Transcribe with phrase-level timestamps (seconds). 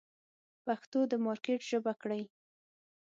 [0.65, 2.23] پښتو د مارکېټ ژبه کړئ.